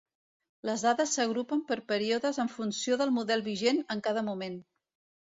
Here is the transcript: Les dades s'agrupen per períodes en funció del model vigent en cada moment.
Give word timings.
Les 0.67 0.83
dades 0.85 1.11
s'agrupen 1.17 1.61
per 1.71 1.77
períodes 1.91 2.39
en 2.45 2.49
funció 2.53 2.97
del 3.03 3.13
model 3.19 3.45
vigent 3.49 3.83
en 3.97 4.03
cada 4.09 4.25
moment. 4.31 4.57